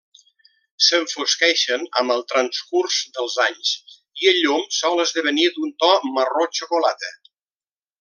S'enfosqueixen 0.85 1.83
amb 2.01 2.15
el 2.15 2.25
transcurs 2.33 2.97
dels 3.19 3.37
anys, 3.47 3.77
i 4.25 4.33
el 4.35 4.43
llom 4.47 4.67
sol 4.81 5.07
esdevenir 5.07 5.49
d'un 5.59 5.79
to 5.85 5.95
marró 6.19 6.53
xocolata. 6.63 7.17